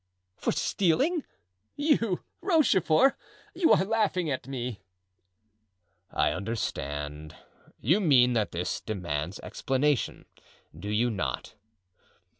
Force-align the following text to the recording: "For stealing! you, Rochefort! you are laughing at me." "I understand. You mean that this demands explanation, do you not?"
"For 0.35 0.51
stealing! 0.51 1.23
you, 1.75 2.23
Rochefort! 2.41 3.13
you 3.53 3.71
are 3.71 3.83
laughing 3.85 4.31
at 4.31 4.47
me." 4.47 4.81
"I 6.09 6.31
understand. 6.31 7.35
You 7.79 7.99
mean 7.99 8.33
that 8.33 8.51
this 8.51 8.79
demands 8.81 9.37
explanation, 9.41 10.25
do 10.75 10.89
you 10.89 11.11
not?" 11.11 11.53